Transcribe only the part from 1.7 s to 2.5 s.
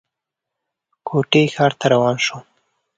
ته روان شو.